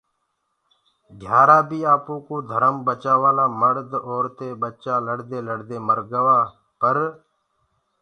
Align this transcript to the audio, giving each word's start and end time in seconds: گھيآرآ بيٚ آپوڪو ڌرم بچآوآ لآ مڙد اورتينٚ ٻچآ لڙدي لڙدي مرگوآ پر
گھيآرآ 1.21 1.59
بيٚ 1.69 1.89
آپوڪو 1.93 2.35
ڌرم 2.49 2.75
بچآوآ 2.85 3.31
لآ 3.37 3.45
مڙد 3.59 3.91
اورتينٚ 4.07 4.57
ٻچآ 4.61 4.95
لڙدي 5.07 5.39
لڙدي 5.47 5.77
مرگوآ 5.87 6.37
پر 6.79 6.97